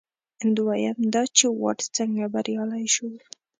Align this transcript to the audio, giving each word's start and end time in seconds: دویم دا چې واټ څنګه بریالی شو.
دویم 0.55 0.97
دا 1.13 1.23
چې 1.37 1.45
واټ 1.61 1.79
څنګه 1.95 2.25
بریالی 2.33 2.85
شو. 2.95 3.09